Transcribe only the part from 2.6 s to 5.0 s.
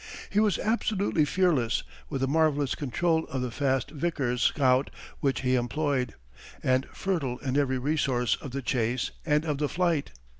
control of the fast Vickers scout